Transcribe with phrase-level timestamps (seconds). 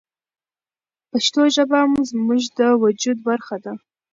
[1.09, 3.73] پښتو ژبه زموږ د وجود برخه ده.